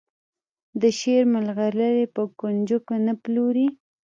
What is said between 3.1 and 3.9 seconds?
پلوري.